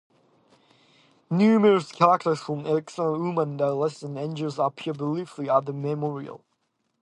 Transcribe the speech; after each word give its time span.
Numerous 1.29 1.91
characters 1.91 2.39
from 2.39 2.65
"Excellent 2.65 3.21
Women" 3.21 3.61
and 3.61 3.75
"Less 3.77 3.99
than 3.99 4.17
Angels" 4.17 4.57
appear 4.57 4.95
briefly 4.95 5.47
at 5.47 5.67
the 5.67 5.73
memorial. 5.73 6.43